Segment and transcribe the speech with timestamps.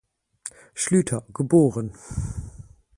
[0.73, 1.93] Schlüter, geboren.